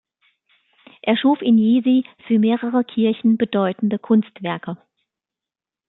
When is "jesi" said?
1.59-2.07